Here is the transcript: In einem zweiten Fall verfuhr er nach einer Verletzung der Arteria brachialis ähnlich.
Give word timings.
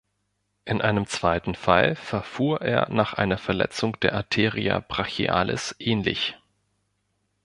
In 0.65 0.81
einem 0.81 1.05
zweiten 1.05 1.53
Fall 1.53 1.93
verfuhr 1.95 2.61
er 2.61 2.89
nach 2.89 3.13
einer 3.13 3.37
Verletzung 3.37 3.99
der 3.99 4.13
Arteria 4.15 4.79
brachialis 4.79 5.75
ähnlich. 5.77 6.39